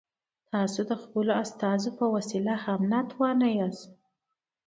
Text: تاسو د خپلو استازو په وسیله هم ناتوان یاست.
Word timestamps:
تاسو 0.51 0.79
د 0.89 0.91
خپلو 1.03 1.31
استازو 1.43 1.89
په 1.99 2.05
وسیله 2.15 2.53
هم 2.65 2.79
ناتوان 2.91 3.39
یاست. 3.57 3.89